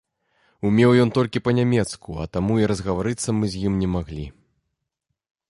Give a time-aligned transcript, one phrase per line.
[0.69, 4.25] Умеў ён толькі па-нямецку, а таму і разгаварыцца мы з ім не маглі.